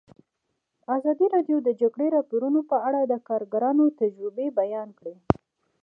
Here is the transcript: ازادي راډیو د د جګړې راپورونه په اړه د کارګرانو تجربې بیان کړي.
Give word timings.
ازادي 0.95 1.25
راډیو 1.35 1.57
د 1.63 1.63
د 1.67 1.69
جګړې 1.81 2.07
راپورونه 2.15 2.59
په 2.71 2.77
اړه 2.87 2.99
د 3.05 3.13
کارګرانو 3.27 3.85
تجربې 3.99 4.47
بیان 4.59 4.89
کړي. 4.99 5.15